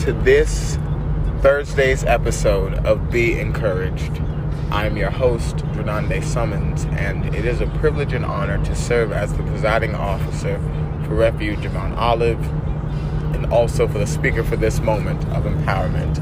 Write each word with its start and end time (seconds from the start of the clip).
To 0.00 0.14
this 0.14 0.78
Thursday's 1.42 2.04
episode 2.04 2.72
of 2.86 3.10
Be 3.10 3.38
Encouraged. 3.38 4.18
I'm 4.70 4.96
your 4.96 5.10
host, 5.10 5.56
Drenande 5.56 6.24
Summons, 6.24 6.86
and 6.92 7.34
it 7.34 7.44
is 7.44 7.60
a 7.60 7.66
privilege 7.66 8.14
and 8.14 8.24
honor 8.24 8.64
to 8.64 8.74
serve 8.74 9.12
as 9.12 9.34
the 9.34 9.42
presiding 9.42 9.94
officer 9.94 10.56
for 11.04 11.16
Refuge 11.16 11.68
Mount 11.72 11.98
Olive 11.98 12.42
and 13.34 13.44
also 13.52 13.86
for 13.86 13.98
the 13.98 14.06
speaker 14.06 14.42
for 14.42 14.56
this 14.56 14.80
moment 14.80 15.22
of 15.34 15.44
empowerment. 15.44 16.18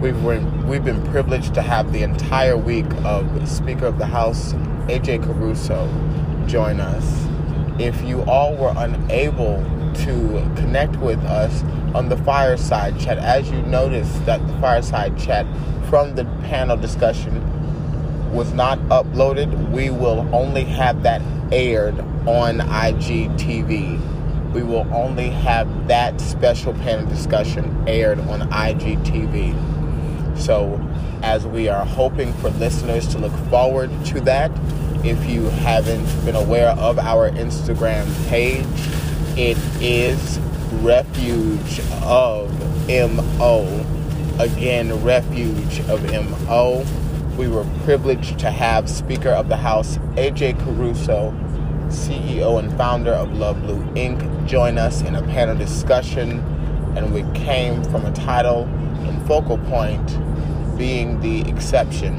We've 0.00 0.22
been, 0.22 0.68
we've 0.68 0.84
been 0.84 1.04
privileged 1.06 1.54
to 1.54 1.62
have 1.62 1.92
the 1.92 2.04
entire 2.04 2.56
week 2.56 2.86
of 3.04 3.48
Speaker 3.48 3.86
of 3.86 3.98
the 3.98 4.06
House, 4.06 4.52
AJ 4.86 5.24
Caruso, 5.24 5.88
join 6.46 6.78
us. 6.78 7.26
If 7.80 8.00
you 8.02 8.22
all 8.22 8.54
were 8.54 8.72
unable 8.76 9.60
to 9.94 10.52
connect 10.56 10.96
with 10.96 11.18
us 11.20 11.62
on 11.94 12.08
the 12.08 12.16
fireside 12.18 12.98
chat, 12.98 13.18
as 13.18 13.50
you 13.50 13.60
noticed 13.62 14.24
that 14.26 14.46
the 14.46 14.52
fireside 14.58 15.18
chat 15.18 15.46
from 15.88 16.14
the 16.14 16.24
panel 16.44 16.76
discussion 16.76 17.40
was 18.32 18.52
not 18.52 18.78
uploaded, 18.88 19.70
we 19.70 19.90
will 19.90 20.28
only 20.34 20.64
have 20.64 21.02
that 21.02 21.20
aired 21.52 21.98
on 22.26 22.58
IGTV. 22.58 24.52
We 24.52 24.62
will 24.62 24.86
only 24.94 25.30
have 25.30 25.88
that 25.88 26.20
special 26.20 26.72
panel 26.74 27.06
discussion 27.06 27.84
aired 27.86 28.20
on 28.20 28.40
IGTV. 28.50 30.38
So, 30.38 30.80
as 31.22 31.46
we 31.46 31.68
are 31.68 31.84
hoping 31.84 32.32
for 32.34 32.50
listeners 32.50 33.06
to 33.08 33.18
look 33.18 33.32
forward 33.48 33.90
to 34.06 34.20
that, 34.22 34.50
if 35.04 35.28
you 35.28 35.42
haven't 35.44 36.06
been 36.24 36.36
aware 36.36 36.70
of 36.70 36.98
our 36.98 37.30
Instagram 37.30 38.06
page, 38.28 38.66
it 39.36 39.56
is 39.80 40.38
Refuge 40.82 41.80
of 42.02 42.50
MO. 42.86 43.86
Again, 44.38 45.02
Refuge 45.02 45.80
of 45.88 46.02
MO. 46.04 46.84
We 47.38 47.48
were 47.48 47.64
privileged 47.84 48.38
to 48.40 48.50
have 48.50 48.90
Speaker 48.90 49.30
of 49.30 49.48
the 49.48 49.56
House 49.56 49.96
AJ 50.16 50.62
Caruso, 50.62 51.32
CEO 51.88 52.58
and 52.58 52.76
founder 52.76 53.12
of 53.12 53.32
Love 53.32 53.62
Blue 53.62 53.82
Inc., 53.94 54.46
join 54.46 54.76
us 54.76 55.00
in 55.00 55.14
a 55.14 55.22
panel 55.22 55.56
discussion. 55.56 56.40
And 56.94 57.14
we 57.14 57.22
came 57.32 57.82
from 57.84 58.04
a 58.04 58.12
title 58.12 58.64
and 58.64 59.26
focal 59.26 59.56
point 59.56 60.18
being 60.76 61.20
the 61.20 61.48
exception. 61.48 62.18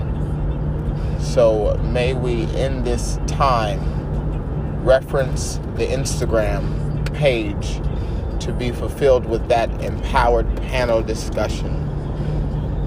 So 1.20 1.78
may 1.92 2.14
we, 2.16 2.44
in 2.56 2.84
this 2.84 3.20
time, 3.28 3.80
reference 4.84 5.58
the 5.76 5.86
Instagram 5.86 6.83
page 7.14 7.80
to 8.42 8.54
be 8.54 8.72
fulfilled 8.72 9.26
with 9.26 9.48
that 9.48 9.70
empowered 9.82 10.48
panel 10.64 11.02
discussion. 11.02 11.80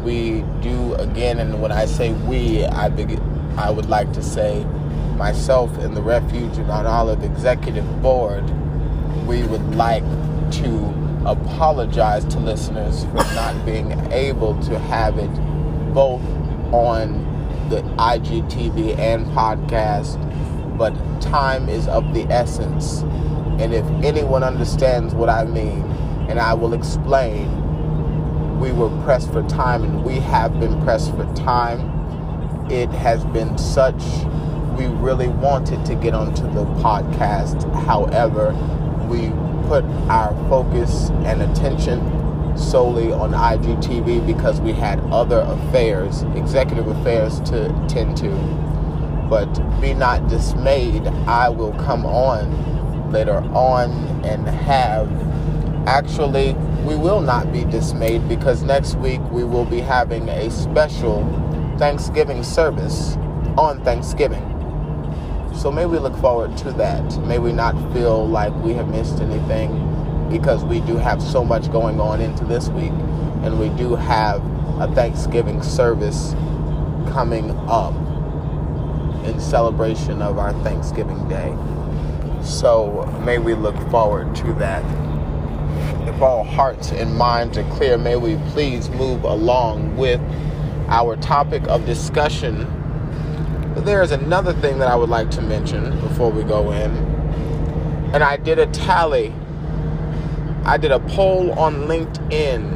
We 0.02 0.42
do 0.60 0.94
again, 0.94 1.38
and 1.38 1.60
when 1.62 1.72
I 1.72 1.86
say 1.86 2.12
we, 2.12 2.64
I 2.64 2.88
begin, 2.88 3.20
I 3.58 3.70
would 3.70 3.88
like 3.88 4.12
to 4.12 4.22
say 4.22 4.64
myself 5.16 5.76
and 5.78 5.96
the 5.96 6.02
Refuge 6.02 6.58
and 6.58 6.70
on 6.70 6.86
all 6.86 7.08
of 7.08 7.18
Mount 7.18 7.24
Olive 7.24 7.24
Executive 7.24 8.02
Board. 8.02 8.44
We 9.26 9.42
would 9.44 9.74
like 9.74 10.04
to 10.52 10.94
apologize 11.26 12.24
to 12.26 12.38
listeners 12.38 13.04
for 13.06 13.14
not 13.34 13.64
being 13.64 13.92
able 14.12 14.60
to 14.64 14.78
have 14.78 15.18
it 15.18 15.34
both 15.92 16.22
on 16.72 17.24
the 17.68 17.82
IGTV 17.98 18.96
and 18.98 19.26
podcast, 19.26 20.16
but 20.78 20.92
time 21.20 21.68
is 21.68 21.88
of 21.88 22.14
the 22.14 22.22
essence. 22.24 23.02
And 23.58 23.72
if 23.72 23.86
anyone 24.04 24.42
understands 24.42 25.14
what 25.14 25.30
I 25.30 25.44
mean, 25.44 25.82
and 26.28 26.38
I 26.38 26.52
will 26.52 26.74
explain, 26.74 28.60
we 28.60 28.70
were 28.72 28.90
pressed 29.02 29.32
for 29.32 29.42
time 29.48 29.82
and 29.82 30.04
we 30.04 30.16
have 30.16 30.58
been 30.60 30.82
pressed 30.82 31.10
for 31.12 31.24
time. 31.34 31.80
It 32.70 32.90
has 32.90 33.24
been 33.26 33.56
such, 33.56 34.02
we 34.76 34.86
really 34.86 35.28
wanted 35.28 35.86
to 35.86 35.94
get 35.94 36.14
onto 36.14 36.42
the 36.52 36.64
podcast. 36.82 37.62
However, 37.84 38.52
we 39.08 39.30
put 39.68 39.84
our 40.10 40.34
focus 40.48 41.10
and 41.24 41.42
attention 41.42 42.00
solely 42.58 43.12
on 43.12 43.32
IGTV 43.32 44.26
because 44.26 44.60
we 44.60 44.72
had 44.72 45.00
other 45.10 45.40
affairs, 45.40 46.22
executive 46.34 46.88
affairs 46.88 47.40
to 47.40 47.68
tend 47.88 48.16
to. 48.18 48.30
But 49.30 49.46
be 49.80 49.94
not 49.94 50.28
dismayed, 50.28 51.06
I 51.26 51.48
will 51.48 51.72
come 51.72 52.04
on 52.04 52.75
later 53.10 53.38
on 53.54 53.90
and 54.24 54.46
have. 54.48 55.10
Actually, 55.86 56.54
we 56.84 56.96
will 56.96 57.20
not 57.20 57.52
be 57.52 57.64
dismayed 57.64 58.28
because 58.28 58.62
next 58.62 58.96
week 58.96 59.20
we 59.30 59.44
will 59.44 59.64
be 59.64 59.80
having 59.80 60.28
a 60.28 60.50
special 60.50 61.24
Thanksgiving 61.78 62.42
service 62.42 63.16
on 63.56 63.82
Thanksgiving. 63.84 64.42
So 65.54 65.72
may 65.72 65.86
we 65.86 65.98
look 65.98 66.16
forward 66.18 66.56
to 66.58 66.72
that. 66.72 67.18
May 67.26 67.38
we 67.38 67.52
not 67.52 67.74
feel 67.92 68.26
like 68.26 68.54
we 68.62 68.72
have 68.74 68.88
missed 68.88 69.20
anything 69.20 70.28
because 70.30 70.64
we 70.64 70.80
do 70.80 70.96
have 70.96 71.22
so 71.22 71.44
much 71.44 71.70
going 71.70 72.00
on 72.00 72.20
into 72.20 72.44
this 72.44 72.68
week 72.68 72.92
and 73.42 73.58
we 73.58 73.68
do 73.70 73.94
have 73.94 74.42
a 74.80 74.92
Thanksgiving 74.94 75.62
service 75.62 76.34
coming 77.12 77.50
up 77.68 77.94
in 79.24 79.40
celebration 79.40 80.20
of 80.20 80.38
our 80.38 80.52
Thanksgiving 80.62 81.28
Day. 81.28 81.56
So 82.46 83.04
may 83.24 83.38
we 83.38 83.54
look 83.54 83.76
forward 83.90 84.34
to 84.36 84.52
that. 84.54 84.84
If 86.08 86.22
all 86.22 86.44
hearts 86.44 86.92
and 86.92 87.14
minds 87.16 87.58
are 87.58 87.68
clear, 87.72 87.98
may 87.98 88.16
we 88.16 88.36
please 88.52 88.88
move 88.90 89.24
along 89.24 89.96
with 89.96 90.20
our 90.88 91.16
topic 91.16 91.62
of 91.64 91.84
discussion. 91.84 92.64
But 93.74 93.84
there 93.84 94.02
is 94.02 94.12
another 94.12 94.52
thing 94.54 94.78
that 94.78 94.88
I 94.88 94.94
would 94.96 95.10
like 95.10 95.30
to 95.32 95.42
mention 95.42 96.00
before 96.00 96.30
we 96.30 96.44
go 96.44 96.70
in. 96.70 96.92
And 98.14 98.22
I 98.22 98.36
did 98.36 98.58
a 98.58 98.66
tally 98.66 99.34
I 100.66 100.78
did 100.78 100.90
a 100.90 100.98
poll 100.98 101.52
on 101.52 101.86
LinkedIn. 101.86 102.72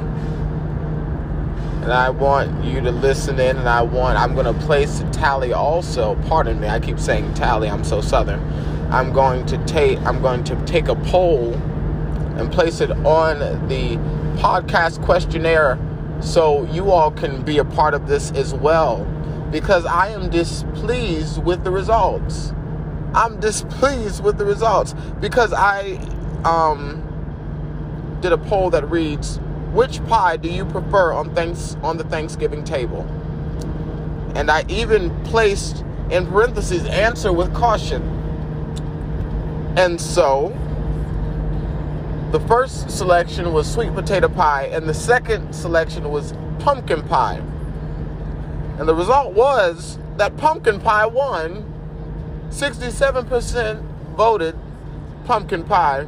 And 1.83 1.93
I 1.93 2.11
want 2.11 2.65
you 2.65 2.81
to 2.83 2.93
listen 2.93 3.41
in 3.41 3.57
and 3.57 3.69
I 3.69 3.83
want 3.83 4.17
I'm 4.17 4.37
gonna 4.37 4.55
place 4.55 5.01
a 5.01 5.11
tally 5.11 5.53
also. 5.53 6.15
Pardon 6.29 6.61
me, 6.61 6.69
I 6.69 6.79
keep 6.79 7.01
saying 7.01 7.35
tally, 7.35 7.69
I'm 7.69 7.83
so 7.83 8.01
southern. 8.01 8.41
I'm 8.91 9.13
going 9.13 9.47
to 9.47 9.65
take 9.67 9.99
I'm 10.01 10.21
going 10.21 10.45
to 10.45 10.57
take 10.67 10.89
a 10.89 10.97
poll 10.97 11.55
and 12.37 12.51
place 12.51 12.81
it 12.81 12.91
on 12.91 13.39
the 13.69 13.97
podcast 14.41 15.05
questionnaire 15.05 15.79
so 16.21 16.65
you 16.67 16.91
all 16.91 17.11
can 17.11 17.43
be 17.43 17.59
a 17.59 17.65
part 17.65 17.95
of 17.95 18.09
this 18.09 18.31
as 18.33 18.55
well 18.55 19.05
because 19.51 19.87
I 19.87 20.09
am 20.09 20.31
displeased 20.31 21.43
with 21.45 21.65
the 21.65 21.71
results. 21.71 22.53
I'm 23.15 23.41
displeased 23.41 24.23
with 24.23 24.39
the 24.39 24.45
results 24.45 24.95
because 25.21 25.53
I 25.53 25.99
um, 26.45 28.19
did 28.21 28.33
a 28.33 28.39
poll 28.39 28.71
that 28.71 28.89
reads, 28.91 29.39
"Which 29.73 30.05
pie 30.07 30.37
do 30.37 30.49
you 30.49 30.65
prefer 30.65 31.13
on 31.13 31.35
thanks 31.35 31.77
on 31.83 31.97
the 31.97 32.05
Thanksgiving 32.05 32.65
table?" 32.65 33.03
And 34.35 34.51
I 34.51 34.65
even 34.69 35.11
placed 35.25 35.85
in 36.11 36.27
parentheses 36.27 36.85
answer 36.87 37.33
with 37.33 37.53
caution. 37.55 38.20
And 39.77 40.01
so 40.01 40.57
the 42.33 42.41
first 42.41 42.91
selection 42.91 43.53
was 43.53 43.71
sweet 43.73 43.95
potato 43.95 44.29
pie, 44.29 44.65
and 44.73 44.89
the 44.89 44.95
second 44.95 45.53
selection 45.53 46.11
was 46.11 46.35
pumpkin 46.59 47.03
pie. 47.09 47.43
And 48.79 48.89
the 48.89 48.95
result 48.95 49.35
was 49.35 49.99
that 50.17 50.37
pumpkin 50.37 50.81
pie 50.81 51.07
won. 51.07 51.67
67% 52.51 53.83
voted 54.17 54.57
pumpkin 55.25 55.63
pie, 55.65 56.07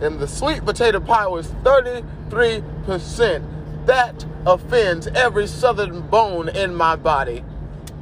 and 0.00 0.18
the 0.18 0.26
sweet 0.26 0.64
potato 0.64 1.00
pie 1.00 1.26
was 1.26 1.48
33%. 1.64 3.44
That 3.86 4.24
offends 4.46 5.06
every 5.08 5.46
southern 5.46 6.00
bone 6.00 6.48
in 6.48 6.74
my 6.74 6.96
body. 6.96 7.44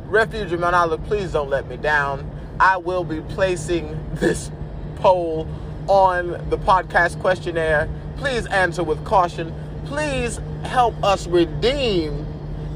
Refuge 0.06 0.52
of 0.52 0.60
Mount 0.60 0.76
Olive, 0.76 1.02
please 1.04 1.32
don't 1.32 1.50
let 1.50 1.68
me 1.68 1.76
down. 1.76 2.30
I 2.60 2.76
will 2.76 3.04
be 3.04 3.20
placing 3.20 3.98
this 4.14 4.50
poll 4.98 5.48
on 5.88 6.32
the 6.50 6.58
podcast 6.58 7.20
questionnaire. 7.20 7.88
Please 8.16 8.46
answer 8.46 8.82
with 8.82 9.04
caution. 9.04 9.54
Please 9.86 10.40
help 10.64 10.94
us 11.02 11.26
redeem 11.26 12.26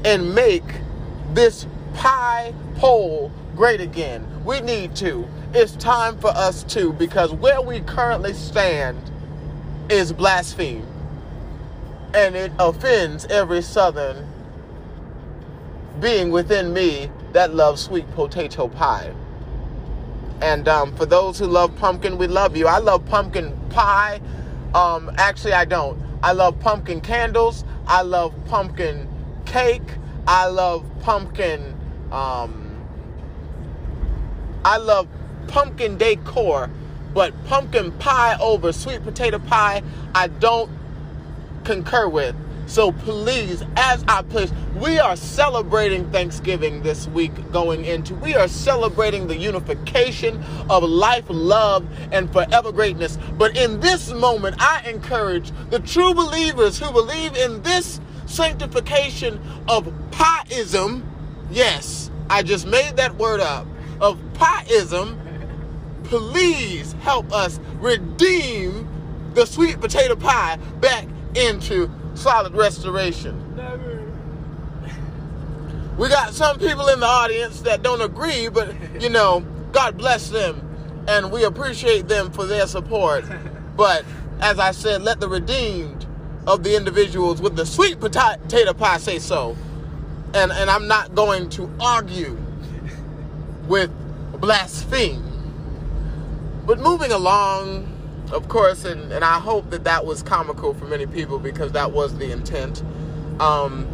and 0.03 0.33
make 0.33 0.63
this 1.33 1.67
pie 1.93 2.53
poll 2.75 3.31
great 3.55 3.81
again. 3.81 4.25
We 4.43 4.61
need 4.61 4.95
to. 4.97 5.27
It's 5.53 5.75
time 5.75 6.17
for 6.17 6.29
us 6.29 6.63
to 6.65 6.93
because 6.93 7.31
where 7.31 7.61
we 7.61 7.81
currently 7.81 8.33
stand 8.33 8.97
is 9.89 10.11
blaspheme. 10.11 10.87
And 12.13 12.35
it 12.35 12.51
offends 12.59 13.25
every 13.25 13.61
southern 13.61 14.27
being 15.99 16.31
within 16.31 16.73
me 16.73 17.09
that 17.33 17.53
loves 17.53 17.81
sweet 17.81 18.09
potato 18.11 18.67
pie. 18.67 19.13
And 20.43 20.67
um, 20.67 20.93
for 20.97 21.05
those 21.05 21.39
who 21.39 21.45
love 21.47 21.73
pumpkin, 21.77 22.17
we 22.17 22.27
love 22.27 22.57
you. 22.57 22.67
I 22.67 22.79
love 22.79 23.05
pumpkin 23.05 23.57
pie. 23.69 24.19
Um, 24.75 25.09
actually, 25.17 25.53
I 25.53 25.63
don't. 25.63 25.97
I 26.21 26.33
love 26.33 26.59
pumpkin 26.59 26.99
candles. 26.99 27.63
I 27.87 28.01
love 28.01 28.33
pumpkin 28.47 29.07
cake. 29.45 29.89
I 30.27 30.47
love 30.47 30.85
pumpkin. 30.99 31.73
Um, 32.11 32.83
I 34.65 34.75
love 34.75 35.07
pumpkin 35.47 35.97
decor, 35.97 36.69
but 37.13 37.33
pumpkin 37.45 37.93
pie 37.93 38.37
over 38.41 38.73
sweet 38.73 39.01
potato 39.01 39.39
pie, 39.39 39.81
I 40.13 40.27
don't 40.27 40.69
concur 41.63 42.09
with. 42.09 42.35
So 42.73 42.91
please, 42.91 43.63
as 43.77 44.03
I 44.07 44.23
push, 44.23 44.49
we 44.81 44.97
are 44.97 45.15
celebrating 45.15 46.11
Thanksgiving 46.11 46.81
this 46.81 47.07
week 47.09 47.31
going 47.51 47.85
into. 47.85 48.15
We 48.15 48.33
are 48.33 48.47
celebrating 48.47 49.27
the 49.27 49.37
unification 49.37 50.43
of 50.71 50.81
life, 50.81 51.25
love, 51.29 51.85
and 52.11 52.33
forever 52.33 52.71
greatness. 52.71 53.19
But 53.37 53.55
in 53.55 53.79
this 53.79 54.11
moment, 54.11 54.55
I 54.57 54.89
encourage 54.89 55.51
the 55.69 55.81
true 55.81 56.15
believers 56.15 56.79
who 56.79 56.91
believe 56.91 57.35
in 57.35 57.61
this 57.61 58.01
sanctification 58.25 59.39
of 59.67 59.85
pieism. 60.09 61.03
Yes, 61.51 62.09
I 62.27 62.41
just 62.41 62.65
made 62.65 62.97
that 62.97 63.15
word 63.17 63.39
up. 63.39 63.67
Of 64.01 64.17
pieism. 64.33 65.19
Please 66.05 66.93
help 67.01 67.31
us 67.31 67.59
redeem 67.75 68.89
the 69.35 69.45
sweet 69.45 69.79
potato 69.79 70.15
pie 70.15 70.57
back 70.79 71.07
into 71.35 71.87
solid 72.15 72.53
restoration. 72.53 73.55
Never. 73.55 74.11
We 75.97 76.09
got 76.09 76.33
some 76.33 76.57
people 76.57 76.87
in 76.89 76.99
the 76.99 77.05
audience 77.05 77.61
that 77.61 77.83
don't 77.83 78.01
agree, 78.01 78.49
but 78.49 78.73
you 78.99 79.09
know, 79.09 79.45
God 79.71 79.97
bless 79.97 80.29
them, 80.29 80.59
and 81.07 81.31
we 81.31 81.43
appreciate 81.43 82.07
them 82.07 82.31
for 82.31 82.45
their 82.45 82.65
support. 82.67 83.25
But 83.75 84.05
as 84.39 84.59
I 84.59 84.71
said, 84.71 85.03
let 85.03 85.19
the 85.19 85.29
redeemed 85.29 86.05
of 86.47 86.63
the 86.63 86.75
individuals 86.75 87.41
with 87.41 87.55
the 87.55 87.65
sweet 87.65 87.99
potato 87.99 88.73
pie 88.73 88.97
say 88.97 89.19
so. 89.19 89.55
And 90.33 90.51
and 90.51 90.69
I'm 90.69 90.87
not 90.87 91.13
going 91.13 91.49
to 91.51 91.69
argue 91.79 92.37
with 93.67 93.91
blaspheme. 94.39 95.21
But 96.65 96.79
moving 96.79 97.11
along 97.11 97.92
of 98.33 98.49
course, 98.49 98.85
and, 98.85 99.11
and 99.13 99.23
I 99.25 99.39
hope 99.39 99.69
that 99.71 99.85
that 99.85 100.05
was 100.05 100.23
comical 100.23 100.73
for 100.73 100.85
many 100.85 101.05
people 101.05 101.39
because 101.39 101.73
that 101.73 101.91
was 101.91 102.17
the 102.17 102.31
intent. 102.31 102.83
Um, 103.39 103.87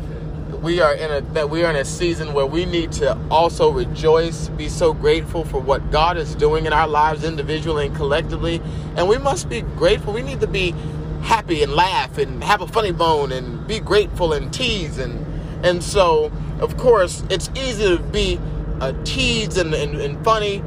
we 0.62 0.82
are 0.82 0.94
in 0.96 1.12
a 1.12 1.22
that 1.34 1.50
we 1.50 1.64
are 1.64 1.70
in 1.70 1.78
a 1.78 1.86
season 1.86 2.34
where 2.34 2.46
we 2.46 2.66
need 2.66 2.92
to 2.94 3.18
also 3.32 3.72
rejoice, 3.72 4.50
be 4.50 4.70
so 4.70 4.94
grateful 4.94 5.46
for 5.46 5.62
what 5.62 5.92
God 5.92 6.18
is 6.18 6.36
doing 6.36 6.66
in 6.66 6.74
our 6.74 6.88
lives 6.88 7.24
individually 7.24 7.88
and 7.88 7.96
collectively, 7.96 8.62
and 8.98 9.08
we 9.10 9.18
must 9.18 9.50
be 9.50 9.62
grateful. 9.62 10.14
We 10.14 10.24
need 10.24 10.42
to 10.42 10.48
be 10.48 10.74
happy 11.22 11.64
and 11.64 11.74
laugh 11.74 12.18
and 12.18 12.44
have 12.44 12.62
a 12.62 12.68
funny 12.68 12.92
bone 12.92 13.32
and 13.32 13.68
be 13.68 13.80
grateful 13.80 14.34
and 14.34 14.54
tease 14.54 14.98
and 14.98 15.26
and 15.66 15.84
so 15.84 16.32
of 16.62 16.78
course 16.78 17.24
it's 17.30 17.50
easy 17.56 17.98
to 17.98 18.04
be 18.04 18.40
a 18.82 18.94
tease 19.04 19.58
and, 19.58 19.74
and, 19.74 19.96
and 19.96 20.24
funny 20.24 20.64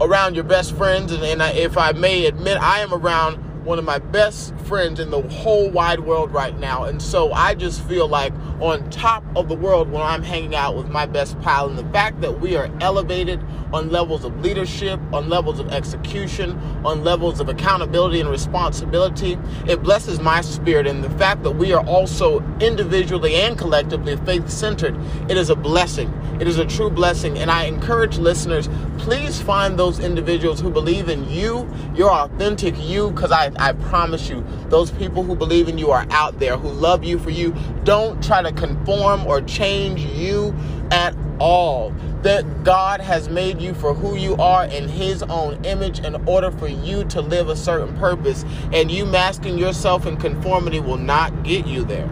around 0.00 0.34
your 0.34 0.44
best 0.44 0.76
friends, 0.76 1.12
and, 1.12 1.22
and 1.22 1.42
I, 1.42 1.50
if 1.52 1.76
I 1.76 1.92
may 1.92 2.26
admit, 2.26 2.58
I 2.58 2.80
am 2.80 2.92
around 2.92 3.36
one 3.64 3.78
of 3.78 3.84
my 3.84 3.98
best 3.98 4.56
friends 4.60 5.00
in 5.00 5.10
the 5.10 5.22
whole 5.22 5.68
wide 5.68 6.00
world 6.00 6.32
right 6.32 6.56
now. 6.58 6.84
And 6.84 7.02
so 7.02 7.32
I 7.32 7.54
just 7.54 7.82
feel 7.82 8.06
like 8.06 8.32
on 8.60 8.88
top 8.90 9.24
of 9.36 9.48
the 9.48 9.54
world 9.54 9.90
when 9.90 10.02
I'm 10.02 10.22
hanging 10.22 10.54
out 10.54 10.76
with 10.76 10.88
my 10.88 11.06
best 11.06 11.40
pal. 11.40 11.68
And 11.68 11.78
the 11.78 11.88
fact 11.92 12.20
that 12.20 12.40
we 12.40 12.56
are 12.56 12.70
elevated 12.80 13.40
on 13.72 13.90
levels 13.90 14.24
of 14.24 14.40
leadership, 14.40 15.00
on 15.12 15.28
levels 15.28 15.58
of 15.58 15.68
execution, 15.72 16.52
on 16.84 17.04
levels 17.04 17.40
of 17.40 17.48
accountability 17.48 18.20
and 18.20 18.30
responsibility, 18.30 19.38
it 19.66 19.82
blesses 19.82 20.20
my 20.20 20.40
spirit. 20.40 20.86
And 20.86 21.04
the 21.04 21.10
fact 21.10 21.42
that 21.42 21.52
we 21.52 21.72
are 21.72 21.84
also 21.86 22.40
individually 22.60 23.34
and 23.34 23.58
collectively 23.58 24.16
faith 24.18 24.48
centered, 24.48 24.96
it 25.28 25.36
is 25.36 25.50
a 25.50 25.56
blessing. 25.56 26.12
It 26.40 26.46
is 26.46 26.58
a 26.58 26.66
true 26.66 26.90
blessing. 26.90 27.38
And 27.38 27.50
I 27.50 27.64
encourage 27.64 28.18
listeners, 28.18 28.68
please 28.98 29.40
find 29.40 29.78
those 29.78 29.98
individuals 29.98 30.60
who 30.60 30.70
believe 30.70 31.08
in 31.08 31.28
you, 31.28 31.68
your 31.94 32.10
authentic 32.10 32.74
you, 32.78 33.10
because 33.10 33.32
I 33.32 33.50
I 33.58 33.72
promise 33.72 34.28
you, 34.28 34.44
those 34.68 34.90
people 34.90 35.22
who 35.22 35.34
believe 35.34 35.68
in 35.68 35.78
you 35.78 35.90
are 35.90 36.06
out 36.10 36.38
there, 36.38 36.56
who 36.56 36.68
love 36.68 37.04
you 37.04 37.18
for 37.18 37.30
you. 37.30 37.54
Don't 37.84 38.22
try 38.22 38.42
to 38.46 38.60
conform 38.60 39.26
or 39.26 39.40
change 39.42 40.00
you 40.00 40.54
at 40.90 41.14
all. 41.38 41.90
That 42.22 42.64
God 42.64 43.00
has 43.00 43.28
made 43.28 43.60
you 43.60 43.74
for 43.74 43.94
who 43.94 44.16
you 44.16 44.36
are 44.36 44.64
in 44.64 44.88
His 44.88 45.22
own 45.24 45.64
image 45.64 46.00
in 46.00 46.14
order 46.26 46.50
for 46.50 46.68
you 46.68 47.04
to 47.04 47.20
live 47.20 47.48
a 47.48 47.56
certain 47.56 47.96
purpose. 47.98 48.44
And 48.72 48.90
you 48.90 49.04
masking 49.04 49.58
yourself 49.58 50.06
in 50.06 50.16
conformity 50.16 50.80
will 50.80 50.96
not 50.96 51.42
get 51.42 51.66
you 51.66 51.84
there. 51.84 52.08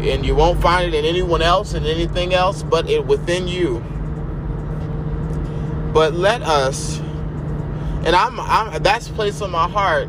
And 0.00 0.24
you 0.24 0.34
won't 0.34 0.62
find 0.62 0.92
it 0.92 0.96
in 0.96 1.04
anyone 1.04 1.42
else 1.42 1.74
and 1.74 1.84
anything 1.84 2.32
else 2.32 2.62
but 2.62 2.88
it 2.88 3.04
within 3.06 3.48
you. 3.48 3.80
But 5.92 6.14
let 6.14 6.42
us 6.42 7.00
and 8.04 8.14
I'm, 8.14 8.38
I'm 8.40 8.82
that's 8.82 9.08
placed 9.08 9.42
on 9.42 9.50
my 9.50 9.68
heart 9.68 10.08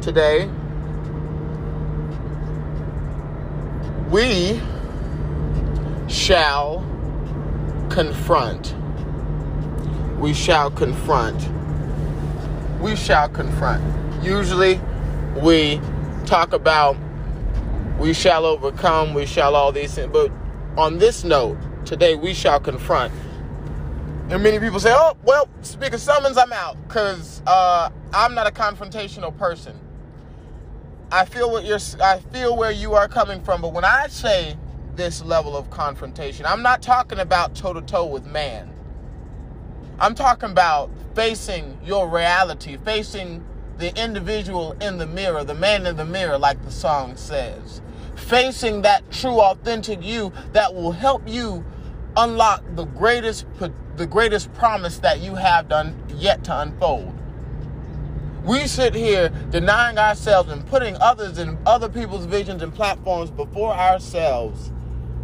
today. 0.00 0.50
We 4.12 4.60
shall 6.06 6.84
confront. 7.88 8.74
We 10.18 10.34
shall 10.34 10.70
confront. 10.70 11.48
We 12.78 12.94
shall 12.94 13.30
confront. 13.30 13.82
Usually 14.22 14.78
we 15.36 15.80
talk 16.26 16.52
about 16.52 16.98
we 17.98 18.12
shall 18.12 18.44
overcome, 18.44 19.14
we 19.14 19.24
shall 19.24 19.56
all 19.56 19.72
these 19.72 19.94
things. 19.94 20.10
But 20.12 20.30
on 20.76 20.98
this 20.98 21.24
note, 21.24 21.56
today 21.86 22.14
we 22.14 22.34
shall 22.34 22.60
confront. 22.60 23.14
And 24.28 24.42
many 24.42 24.58
people 24.58 24.78
say, 24.78 24.92
oh, 24.94 25.16
well, 25.24 25.48
Speaker 25.62 25.96
Summons, 25.96 26.36
I'm 26.36 26.52
out 26.52 26.76
because 26.86 27.40
uh, 27.46 27.88
I'm 28.12 28.34
not 28.34 28.46
a 28.46 28.50
confrontational 28.52 29.34
person. 29.38 29.74
I 31.12 31.26
feel 31.26 31.50
what 31.50 31.66
you're, 31.66 31.78
I 32.02 32.20
feel 32.32 32.56
where 32.56 32.70
you 32.70 32.94
are 32.94 33.06
coming 33.06 33.42
from, 33.42 33.60
but 33.60 33.74
when 33.74 33.84
I 33.84 34.06
say 34.08 34.56
this 34.96 35.22
level 35.22 35.54
of 35.54 35.68
confrontation, 35.68 36.46
I'm 36.46 36.62
not 36.62 36.80
talking 36.80 37.18
about 37.18 37.54
toe 37.54 37.74
to 37.74 37.82
toe 37.82 38.06
with 38.06 38.24
man. 38.24 38.72
I'm 40.00 40.14
talking 40.14 40.50
about 40.50 40.90
facing 41.14 41.78
your 41.84 42.08
reality, 42.08 42.78
facing 42.78 43.44
the 43.76 43.94
individual 44.02 44.72
in 44.80 44.96
the 44.96 45.06
mirror, 45.06 45.44
the 45.44 45.54
man 45.54 45.84
in 45.84 45.98
the 45.98 46.06
mirror, 46.06 46.38
like 46.38 46.64
the 46.64 46.70
song 46.70 47.14
says. 47.16 47.82
Facing 48.14 48.80
that 48.80 49.10
true, 49.10 49.38
authentic 49.38 50.02
you 50.02 50.32
that 50.52 50.72
will 50.72 50.92
help 50.92 51.28
you 51.28 51.62
unlock 52.16 52.64
the 52.74 52.86
greatest 52.86 53.46
the 53.96 54.06
greatest 54.06 54.50
promise 54.54 54.98
that 55.00 55.20
you 55.20 55.34
have 55.34 55.68
done 55.68 55.94
yet 56.16 56.42
to 56.44 56.58
unfold. 56.60 57.21
We 58.44 58.66
sit 58.66 58.94
here 58.94 59.28
denying 59.50 59.98
ourselves 59.98 60.50
and 60.50 60.66
putting 60.66 60.96
others 60.96 61.38
and 61.38 61.56
other 61.66 61.88
people's 61.88 62.26
visions 62.26 62.62
and 62.62 62.74
platforms 62.74 63.30
before 63.30 63.72
ourselves 63.72 64.72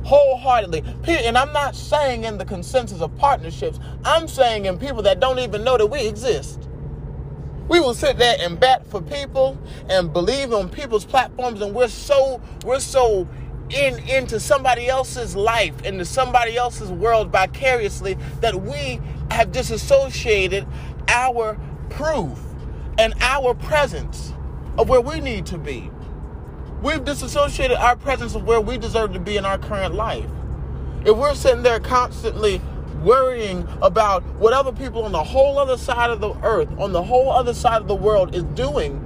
wholeheartedly. 0.04 0.84
And 1.06 1.36
I'm 1.36 1.52
not 1.52 1.74
saying 1.74 2.24
in 2.24 2.38
the 2.38 2.44
consensus 2.44 3.00
of 3.00 3.16
partnerships, 3.18 3.80
I'm 4.04 4.28
saying 4.28 4.66
in 4.66 4.78
people 4.78 5.02
that 5.02 5.20
don't 5.20 5.40
even 5.40 5.64
know 5.64 5.76
that 5.76 5.86
we 5.86 6.06
exist. 6.06 6.68
We 7.68 7.80
will 7.80 7.92
sit 7.92 8.16
there 8.16 8.36
and 8.40 8.58
bat 8.58 8.86
for 8.86 9.02
people 9.02 9.58
and 9.90 10.12
believe 10.12 10.54
on 10.54 10.70
people's 10.70 11.04
platforms, 11.04 11.60
and 11.60 11.74
we're 11.74 11.88
so 11.88 12.40
we're 12.64 12.80
so 12.80 13.28
in 13.68 13.98
into 14.08 14.40
somebody 14.40 14.88
else's 14.88 15.36
life, 15.36 15.82
into 15.84 16.06
somebody 16.06 16.56
else's 16.56 16.90
world 16.90 17.30
vicariously 17.30 18.16
that 18.40 18.54
we 18.54 19.00
have 19.30 19.52
disassociated 19.52 20.66
our 21.08 21.60
proof 21.90 22.47
and 22.98 23.14
our 23.20 23.54
presence 23.54 24.34
of 24.76 24.88
where 24.88 25.00
we 25.00 25.20
need 25.20 25.46
to 25.46 25.58
be. 25.58 25.90
We've 26.82 27.04
disassociated 27.04 27.76
our 27.76 27.96
presence 27.96 28.34
of 28.34 28.44
where 28.44 28.60
we 28.60 28.76
deserve 28.76 29.12
to 29.14 29.20
be 29.20 29.36
in 29.36 29.44
our 29.44 29.58
current 29.58 29.94
life. 29.94 30.28
If 31.04 31.16
we're 31.16 31.34
sitting 31.34 31.62
there 31.62 31.80
constantly 31.80 32.60
worrying 33.02 33.66
about 33.80 34.24
what 34.36 34.52
other 34.52 34.72
people 34.72 35.04
on 35.04 35.12
the 35.12 35.22
whole 35.22 35.58
other 35.58 35.76
side 35.76 36.10
of 36.10 36.20
the 36.20 36.34
earth, 36.42 36.68
on 36.78 36.92
the 36.92 37.02
whole 37.02 37.30
other 37.30 37.54
side 37.54 37.80
of 37.80 37.88
the 37.88 37.94
world 37.94 38.34
is 38.34 38.42
doing, 38.54 39.04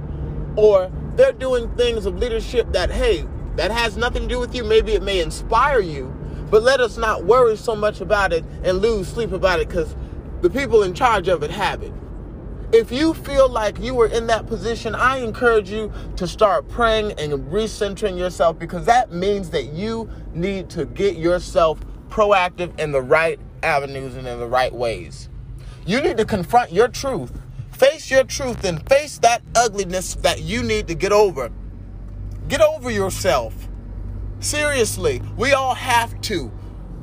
or 0.55 0.91
they're 1.15 1.31
doing 1.31 1.69
things 1.75 2.05
of 2.05 2.17
leadership 2.17 2.71
that, 2.73 2.91
hey, 2.91 3.25
that 3.55 3.71
has 3.71 3.97
nothing 3.97 4.23
to 4.23 4.27
do 4.27 4.39
with 4.39 4.55
you. 4.55 4.63
Maybe 4.63 4.93
it 4.93 5.03
may 5.03 5.19
inspire 5.19 5.79
you, 5.79 6.13
but 6.49 6.63
let 6.63 6.79
us 6.79 6.97
not 6.97 7.25
worry 7.25 7.55
so 7.55 7.75
much 7.75 8.01
about 8.01 8.33
it 8.33 8.43
and 8.63 8.79
lose 8.79 9.07
sleep 9.07 9.31
about 9.31 9.59
it 9.59 9.67
because 9.67 9.95
the 10.41 10.49
people 10.49 10.83
in 10.83 10.93
charge 10.93 11.27
of 11.27 11.43
it 11.43 11.51
have 11.51 11.83
it. 11.83 11.93
If 12.73 12.91
you 12.91 13.13
feel 13.13 13.47
like 13.47 13.77
you 13.77 13.93
were 13.93 14.07
in 14.07 14.25
that 14.27 14.47
position, 14.47 14.95
I 14.95 15.17
encourage 15.19 15.69
you 15.69 15.93
to 16.15 16.25
start 16.25 16.67
praying 16.67 17.11
and 17.19 17.33
recentering 17.51 18.17
yourself 18.17 18.57
because 18.57 18.83
that 18.87 19.11
means 19.11 19.51
that 19.51 19.65
you 19.65 20.09
need 20.33 20.71
to 20.71 20.85
get 20.85 21.15
yourself 21.17 21.79
proactive 22.09 22.79
in 22.79 22.91
the 22.91 22.99
right 22.99 23.39
avenues 23.61 24.15
and 24.15 24.27
in 24.27 24.39
the 24.39 24.47
right 24.47 24.73
ways. 24.73 25.29
You 25.85 26.01
need 26.01 26.17
to 26.17 26.25
confront 26.25 26.71
your 26.71 26.87
truth, 26.87 27.39
face 27.71 28.09
your 28.09 28.23
truth, 28.23 28.63
and 28.63 28.83
face 28.89 29.19
that 29.19 29.43
ugliness 29.55 30.15
that 30.15 30.41
you 30.41 30.63
need 30.63 30.87
to 30.87 30.95
get 30.95 31.11
over. 31.11 31.51
Get 32.47 32.61
over 32.61 32.89
yourself. 32.89 33.69
Seriously, 34.39 35.21
we 35.37 35.53
all 35.53 35.75
have 35.75 36.19
to. 36.21 36.51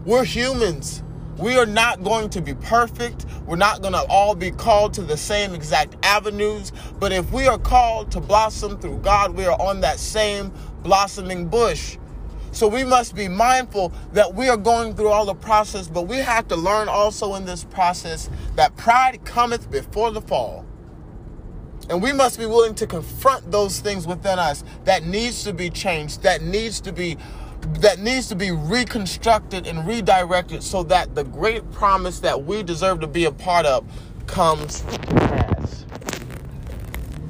We're 0.05 0.25
humans. 0.25 1.05
We 1.40 1.56
are 1.56 1.64
not 1.64 2.04
going 2.04 2.28
to 2.30 2.42
be 2.42 2.52
perfect. 2.54 3.25
We're 3.47 3.56
not 3.56 3.80
going 3.80 3.94
to 3.94 4.04
all 4.11 4.35
be 4.35 4.50
called 4.50 4.92
to 4.94 5.02
the 5.02 5.16
same 5.16 5.54
exact 5.54 5.97
avenues. 6.04 6.70
But 6.99 7.12
if 7.12 7.32
we 7.32 7.47
are 7.47 7.59
called 7.59 8.12
to 8.12 8.20
blossom 8.20 8.78
through 8.78 8.99
God, 8.99 9.35
we 9.35 9.47
are 9.47 9.59
on 9.59 9.80
that 9.80 9.99
same 9.99 10.52
blossoming 10.82 11.49
bush. 11.49 11.97
So 12.52 12.68
we 12.68 12.85
must 12.85 13.14
be 13.14 13.26
mindful 13.26 13.90
that 14.12 14.35
we 14.35 14.50
are 14.50 14.56
going 14.59 14.94
through 14.94 15.09
all 15.09 15.25
the 15.25 15.35
process, 15.35 15.88
but 15.88 16.02
we 16.02 16.18
have 16.18 16.47
to 16.49 16.56
learn 16.56 16.88
also 16.88 17.35
in 17.37 17.47
this 17.47 17.64
process 17.64 18.28
that 18.56 18.76
pride 18.76 19.25
cometh 19.25 19.70
before 19.70 20.11
the 20.11 20.20
fall. 20.20 20.66
And 21.88 22.02
we 22.02 22.12
must 22.12 22.38
be 22.38 22.47
willing 22.47 22.75
to 22.76 22.87
confront 22.87 23.50
those 23.50 23.80
things 23.80 24.06
within 24.06 24.38
us 24.38 24.62
that 24.85 25.04
needs 25.04 25.42
to 25.44 25.52
be 25.54 25.70
changed, 25.70 26.23
that 26.23 26.42
needs 26.42 26.80
to 26.82 26.92
be 26.92 27.16
that 27.81 27.99
needs 27.99 28.29
to 28.29 28.37
be 28.37 28.50
reconstructed 28.50 29.67
and 29.67 29.87
redirected 29.87 30.62
so 30.62 30.83
that 30.85 31.14
the 31.14 31.25
great 31.25 31.71
promise 31.73 32.21
that 32.21 32.45
we 32.45 32.62
deserve 32.62 33.00
to 33.00 33.07
be 33.07 33.25
a 33.25 33.33
part 33.33 33.67
of 33.67 33.85
comes 34.26 34.81
to 34.81 34.99
pass. 35.14 35.85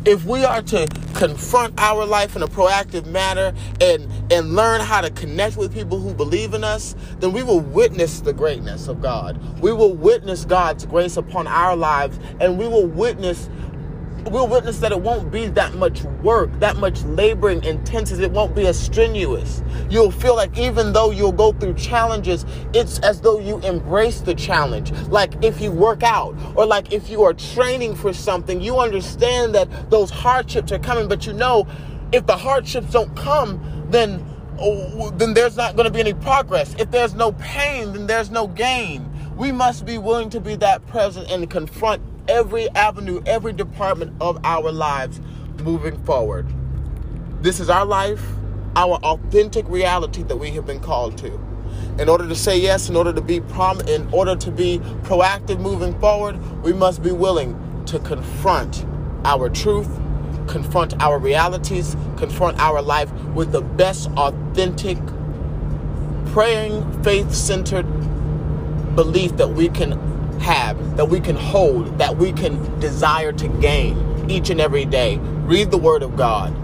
If 0.04 0.24
we 0.24 0.44
are 0.44 0.62
to 0.62 0.88
confront 1.14 1.78
our 1.78 2.06
life 2.06 2.34
in 2.34 2.42
a 2.42 2.46
proactive 2.46 3.04
manner 3.06 3.52
and, 3.80 4.08
and 4.32 4.54
learn 4.54 4.80
how 4.80 5.02
to 5.02 5.10
connect 5.10 5.58
with 5.58 5.74
people 5.74 5.98
who 5.98 6.14
believe 6.14 6.54
in 6.54 6.64
us, 6.64 6.96
then 7.18 7.32
we 7.32 7.42
will 7.42 7.60
witness 7.60 8.20
the 8.20 8.32
greatness 8.32 8.88
of 8.88 9.02
God. 9.02 9.38
We 9.60 9.72
will 9.72 9.92
witness 9.92 10.46
God's 10.46 10.86
grace 10.86 11.18
upon 11.18 11.46
our 11.46 11.76
lives, 11.76 12.18
and 12.40 12.58
we 12.58 12.66
will 12.66 12.86
witness 12.86 13.50
we'll 14.26 14.48
witness 14.48 14.78
that 14.78 14.92
it 14.92 15.00
won't 15.00 15.30
be 15.30 15.46
that 15.48 15.74
much 15.74 16.02
work, 16.22 16.50
that 16.60 16.76
much 16.76 17.02
laboring 17.04 17.62
intensity. 17.64 18.24
It 18.24 18.32
won't 18.32 18.54
be 18.54 18.66
as 18.66 18.78
strenuous. 18.78 19.62
You'll 19.88 20.10
feel 20.10 20.36
like 20.36 20.56
even 20.58 20.92
though 20.92 21.10
you'll 21.10 21.32
go 21.32 21.52
through 21.52 21.74
challenges, 21.74 22.44
it's 22.74 22.98
as 23.00 23.20
though 23.20 23.38
you 23.38 23.58
embrace 23.60 24.20
the 24.20 24.34
challenge. 24.34 24.92
Like 25.08 25.42
if 25.44 25.60
you 25.60 25.70
work 25.70 26.02
out 26.02 26.36
or 26.54 26.66
like 26.66 26.92
if 26.92 27.08
you 27.10 27.22
are 27.22 27.34
training 27.34 27.94
for 27.94 28.12
something, 28.12 28.60
you 28.60 28.78
understand 28.78 29.54
that 29.54 29.90
those 29.90 30.10
hardships 30.10 30.72
are 30.72 30.78
coming, 30.78 31.08
but 31.08 31.26
you 31.26 31.32
know 31.32 31.66
if 32.12 32.26
the 32.26 32.36
hardships 32.36 32.92
don't 32.92 33.14
come, 33.16 33.86
then 33.90 34.24
oh, 34.58 35.10
then 35.10 35.34
there's 35.34 35.56
not 35.56 35.76
going 35.76 35.86
to 35.86 35.92
be 35.92 36.00
any 36.00 36.14
progress. 36.14 36.74
If 36.78 36.90
there's 36.90 37.14
no 37.14 37.32
pain, 37.32 37.92
then 37.92 38.06
there's 38.06 38.30
no 38.30 38.46
gain. 38.46 39.06
We 39.36 39.52
must 39.52 39.86
be 39.86 39.96
willing 39.96 40.30
to 40.30 40.40
be 40.40 40.56
that 40.56 40.86
present 40.86 41.30
and 41.30 41.48
confront 41.48 42.02
every 42.30 42.70
avenue, 42.70 43.20
every 43.26 43.52
department 43.52 44.14
of 44.20 44.38
our 44.44 44.70
lives 44.70 45.20
moving 45.64 46.02
forward. 46.04 46.46
This 47.42 47.58
is 47.58 47.68
our 47.68 47.84
life, 47.84 48.24
our 48.76 48.94
authentic 49.02 49.68
reality 49.68 50.22
that 50.22 50.36
we 50.36 50.52
have 50.52 50.64
been 50.64 50.78
called 50.78 51.18
to. 51.18 51.40
In 51.98 52.08
order 52.08 52.28
to 52.28 52.34
say 52.36 52.56
yes, 52.56 52.88
in 52.88 52.94
order 52.94 53.12
to 53.12 53.20
be 53.20 53.40
prom- 53.40 53.80
in 53.82 54.08
order 54.12 54.36
to 54.36 54.50
be 54.50 54.78
proactive 55.02 55.58
moving 55.60 55.98
forward, 55.98 56.38
we 56.62 56.72
must 56.72 57.02
be 57.02 57.10
willing 57.10 57.58
to 57.86 57.98
confront 57.98 58.86
our 59.24 59.48
truth, 59.48 59.88
confront 60.46 61.00
our 61.02 61.18
realities, 61.18 61.96
confront 62.16 62.58
our 62.60 62.80
life 62.80 63.12
with 63.34 63.50
the 63.50 63.60
best 63.60 64.08
authentic 64.16 64.98
praying 66.26 67.02
faith-centered 67.02 67.86
belief 68.94 69.36
that 69.36 69.48
we 69.48 69.68
can 69.68 69.98
have, 70.40 70.96
that 70.96 71.08
we 71.08 71.20
can 71.20 71.36
hold, 71.36 71.98
that 71.98 72.16
we 72.16 72.32
can 72.32 72.80
desire 72.80 73.32
to 73.32 73.48
gain 73.60 74.30
each 74.30 74.50
and 74.50 74.60
every 74.60 74.84
day. 74.84 75.18
Read 75.18 75.70
the 75.70 75.78
Word 75.78 76.02
of 76.02 76.16
God. 76.16 76.54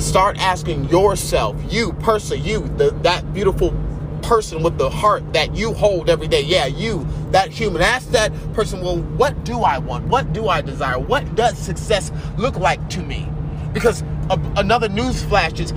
Start 0.00 0.38
asking 0.38 0.88
yourself, 0.88 1.56
you 1.72 1.92
person, 1.94 2.42
you, 2.42 2.68
the, 2.76 2.90
that 3.02 3.32
beautiful 3.32 3.74
person 4.22 4.62
with 4.62 4.78
the 4.78 4.88
heart 4.90 5.32
that 5.32 5.54
you 5.54 5.72
hold 5.72 6.08
every 6.08 6.28
day. 6.28 6.42
Yeah, 6.42 6.66
you, 6.66 7.06
that 7.30 7.50
human. 7.50 7.82
Ask 7.82 8.10
that 8.10 8.32
person, 8.52 8.80
well, 8.80 8.98
what 8.98 9.44
do 9.44 9.60
I 9.60 9.78
want? 9.78 10.06
What 10.06 10.32
do 10.32 10.48
I 10.48 10.60
desire? 10.60 10.98
What 10.98 11.34
does 11.34 11.58
success 11.58 12.12
look 12.36 12.56
like 12.56 12.88
to 12.90 13.00
me? 13.00 13.28
Because 13.72 14.02
a, 14.30 14.40
another 14.56 14.88
news 14.88 15.22
flash 15.22 15.58
is 15.60 15.72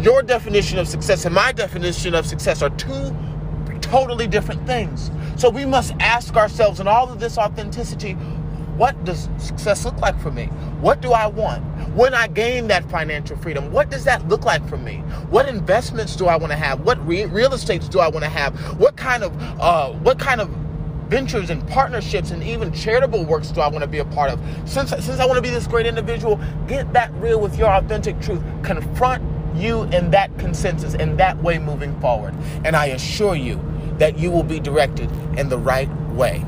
your 0.00 0.22
definition 0.22 0.78
of 0.78 0.86
success 0.86 1.24
and 1.24 1.34
my 1.34 1.52
definition 1.52 2.14
of 2.14 2.26
success 2.26 2.62
are 2.62 2.70
two 2.70 3.16
totally 3.90 4.26
different 4.26 4.66
things. 4.66 5.10
So 5.36 5.50
we 5.50 5.64
must 5.64 5.94
ask 6.00 6.34
ourselves 6.36 6.80
in 6.80 6.88
all 6.88 7.10
of 7.10 7.20
this 7.20 7.38
authenticity, 7.38 8.12
what 8.76 9.04
does 9.04 9.28
success 9.38 9.84
look 9.84 9.98
like 9.98 10.20
for 10.20 10.30
me? 10.30 10.46
What 10.80 11.00
do 11.00 11.12
I 11.12 11.26
want? 11.26 11.64
When 11.94 12.12
I 12.12 12.26
gain 12.26 12.68
that 12.68 12.88
financial 12.90 13.36
freedom, 13.38 13.72
what 13.72 13.90
does 13.90 14.04
that 14.04 14.28
look 14.28 14.44
like 14.44 14.66
for 14.68 14.76
me? 14.76 14.98
What 15.30 15.48
investments 15.48 16.14
do 16.14 16.26
I 16.26 16.36
want 16.36 16.52
to 16.52 16.58
have? 16.58 16.80
What 16.80 17.04
re- 17.06 17.24
real 17.24 17.54
estates 17.54 17.88
do 17.88 18.00
I 18.00 18.08
want 18.08 18.24
to 18.24 18.28
have? 18.30 18.54
What 18.78 18.96
kind 18.96 19.22
of 19.22 19.34
uh, 19.60 19.92
what 19.92 20.18
kind 20.18 20.42
of 20.42 20.50
ventures 21.08 21.48
and 21.48 21.66
partnerships 21.68 22.32
and 22.32 22.42
even 22.42 22.72
charitable 22.72 23.24
works 23.24 23.50
do 23.50 23.60
I 23.60 23.68
want 23.68 23.82
to 23.82 23.88
be 23.88 23.98
a 23.98 24.04
part 24.04 24.30
of? 24.30 24.40
Since 24.68 24.90
since 24.90 25.20
I 25.20 25.24
want 25.24 25.36
to 25.36 25.42
be 25.42 25.50
this 25.50 25.66
great 25.66 25.86
individual, 25.86 26.38
get 26.66 26.92
that 26.92 27.14
real 27.14 27.40
with 27.40 27.56
your 27.56 27.70
authentic 27.70 28.20
truth. 28.20 28.42
Confront 28.62 29.22
you 29.56 29.84
in 29.84 30.10
that 30.10 30.36
consensus 30.38 30.94
in 30.94 31.16
that 31.16 31.42
way 31.42 31.58
moving 31.58 31.98
forward. 32.00 32.34
And 32.64 32.76
I 32.76 32.86
assure 32.86 33.34
you 33.36 33.56
that 33.98 34.18
you 34.18 34.30
will 34.30 34.42
be 34.42 34.60
directed 34.60 35.10
in 35.38 35.48
the 35.48 35.58
right 35.58 35.88
way. 36.10 36.44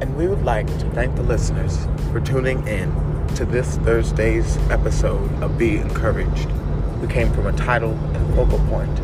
And 0.00 0.16
we 0.16 0.26
would 0.26 0.44
like 0.44 0.66
to 0.66 0.90
thank 0.90 1.14
the 1.16 1.22
listeners 1.22 1.86
for 2.12 2.20
tuning 2.20 2.66
in 2.66 2.90
to 3.36 3.44
this 3.44 3.76
Thursday's 3.78 4.56
episode 4.70 5.30
of 5.42 5.56
Be 5.58 5.76
Encouraged. 5.76 6.50
We 7.00 7.08
came 7.08 7.32
from 7.32 7.46
a 7.46 7.52
title 7.52 7.92
and 7.92 8.34
focal 8.34 8.58
point. 8.66 9.00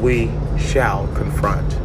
We 0.00 0.30
shall 0.58 1.06
confront 1.14 1.78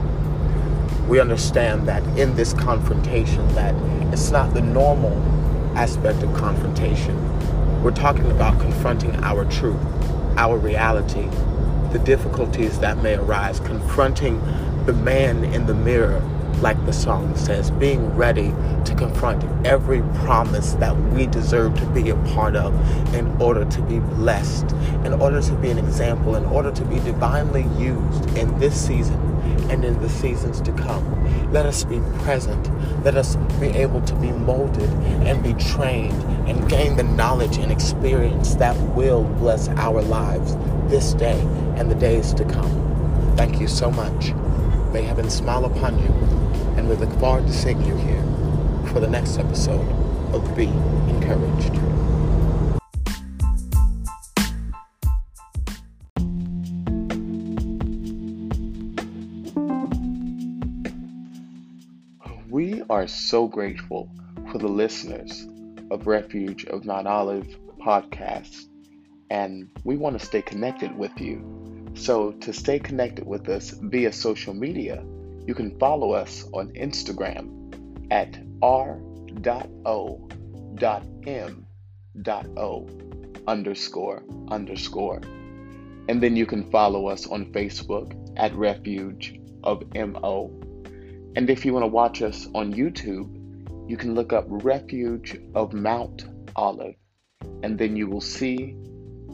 we 1.07 1.21
understand 1.21 1.87
that 1.87 2.03
in 2.19 2.35
this 2.35 2.53
confrontation 2.53 3.47
that 3.55 3.73
it's 4.11 4.29
not 4.29 4.53
the 4.53 4.61
normal 4.61 5.11
aspect 5.77 6.23
of 6.23 6.33
confrontation. 6.33 7.15
We're 7.83 7.91
talking 7.91 8.29
about 8.31 8.59
confronting 8.59 9.15
our 9.23 9.45
truth, 9.45 9.79
our 10.35 10.57
reality, 10.57 11.29
the 11.93 11.99
difficulties 12.03 12.79
that 12.79 12.97
may 13.03 13.13
arise, 13.15 13.59
confronting 13.59 14.41
the 14.87 14.93
man 14.93 15.43
in 15.43 15.67
the 15.67 15.75
mirror 15.75 16.19
like 16.61 16.83
the 16.87 16.93
song 16.93 17.35
says, 17.35 17.69
being 17.69 18.03
ready 18.15 18.51
to 18.85 18.95
confront 18.97 19.43
every 19.65 20.01
promise 20.25 20.73
that 20.73 20.97
we 21.11 21.27
deserve 21.27 21.77
to 21.79 21.85
be 21.87 22.09
a 22.09 22.15
part 22.33 22.55
of 22.55 22.73
in 23.13 23.27
order 23.39 23.63
to 23.65 23.81
be 23.83 23.99
blessed, 23.99 24.71
in 25.05 25.13
order 25.13 25.39
to 25.39 25.53
be 25.53 25.69
an 25.69 25.77
example, 25.77 26.35
in 26.35 26.45
order 26.45 26.71
to 26.71 26.83
be 26.85 26.95
divinely 27.01 27.67
used 27.77 28.35
in 28.35 28.57
this 28.59 28.75
season 28.75 29.21
and 29.69 29.85
in 29.85 30.01
the 30.01 30.09
seasons 30.09 30.59
to 30.61 30.71
come. 30.71 31.03
Let 31.51 31.65
us 31.65 31.83
be 31.85 32.01
present. 32.23 32.69
Let 33.03 33.15
us 33.15 33.35
be 33.59 33.67
able 33.67 34.01
to 34.01 34.15
be 34.15 34.31
molded 34.31 34.89
and 35.25 35.41
be 35.41 35.53
trained 35.53 36.21
and 36.47 36.69
gain 36.69 36.97
the 36.97 37.03
knowledge 37.03 37.57
and 37.57 37.71
experience 37.71 38.55
that 38.55 38.75
will 38.95 39.23
bless 39.23 39.69
our 39.69 40.01
lives 40.01 40.57
this 40.89 41.13
day 41.13 41.39
and 41.77 41.89
the 41.89 41.95
days 41.95 42.33
to 42.33 42.43
come. 42.45 43.33
Thank 43.37 43.61
you 43.61 43.67
so 43.67 43.89
much. 43.89 44.33
May 44.91 45.03
heaven 45.03 45.29
smile 45.29 45.65
upon 45.65 45.99
you, 45.99 46.09
and 46.75 46.89
we 46.89 46.95
look 46.95 47.11
forward 47.19 47.47
to 47.47 47.53
seeing 47.53 47.83
you 47.85 47.95
here 47.95 48.23
for 48.91 48.99
the 48.99 49.07
next 49.07 49.37
episode 49.37 49.87
of 50.33 50.55
Be 50.55 50.65
Encouraged. 50.65 51.96
Are 62.97 63.05
so 63.05 63.47
grateful 63.47 64.09
for 64.51 64.57
the 64.57 64.67
listeners 64.67 65.47
of 65.91 66.07
Refuge 66.07 66.65
of 66.65 66.83
Mount 66.83 67.07
Olive 67.07 67.45
podcast, 67.79 68.65
and 69.29 69.69
we 69.83 69.95
want 69.97 70.19
to 70.19 70.25
stay 70.25 70.41
connected 70.41 70.97
with 70.97 71.11
you. 71.21 71.93
So, 71.93 72.31
to 72.31 72.51
stay 72.51 72.79
connected 72.79 73.27
with 73.27 73.49
us 73.49 73.69
via 73.69 74.11
social 74.11 74.55
media, 74.55 75.05
you 75.45 75.53
can 75.53 75.77
follow 75.77 76.13
us 76.13 76.49
on 76.53 76.69
Instagram 76.69 77.51
at 78.09 78.35
r.o.m.o 78.63 78.97
underscore 83.47 84.23
underscore. 84.49 85.21
And 86.09 86.23
then 86.23 86.35
you 86.35 86.47
can 86.47 86.71
follow 86.71 87.09
us 87.09 87.27
on 87.27 87.53
Facebook 87.53 88.11
at 88.37 88.55
Refuge 88.55 89.39
of 89.63 89.83
MO 89.93 90.56
and 91.37 91.49
if 91.51 91.63
you 91.63 91.71
want 91.71 91.83
to 91.83 91.87
watch 91.87 92.23
us 92.23 92.47
on 92.55 92.73
YouTube, 92.73 93.29
you 93.87 93.95
can 93.95 94.15
look 94.15 94.33
up 94.33 94.45
Refuge 94.47 95.39
of 95.53 95.71
Mount 95.71 96.25
Olive, 96.55 96.95
and 97.61 97.77
then 97.77 97.95
you 97.95 98.07
will 98.07 98.21
see 98.21 98.75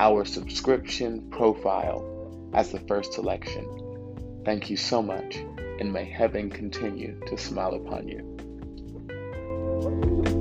our 0.02 0.26
subscription 0.26 1.30
profile 1.30 2.52
as 2.54 2.74
the 2.74 2.80
first 2.82 3.14
selection. 3.14 4.42
Thank 4.44 4.70
you 4.70 4.76
so 4.76 5.02
much, 5.02 5.38
and 5.80 5.94
may 5.94 6.04
heaven 6.04 6.50
continue 6.50 7.22
to 7.28 7.38
smile 7.38 7.76
upon 7.76 8.10
you. 8.10 10.33